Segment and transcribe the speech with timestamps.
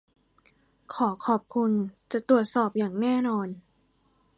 [0.93, 1.71] ขอขอบคุณ.
[2.11, 3.47] จะตรวจสอบอย่างแน่นอน